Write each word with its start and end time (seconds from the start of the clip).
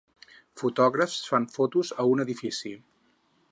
fotògrafs 0.61 1.19
fan 1.33 1.45
fotos 1.59 1.93
en 1.99 2.09
un 2.15 2.25
edifici. 2.27 2.75